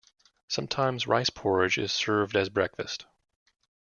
Sometimes 0.47 1.05
rice 1.05 1.29
porridge 1.29 1.77
is 1.77 1.91
served 1.91 2.35
as 2.35 2.49
breakfast. 2.49 3.05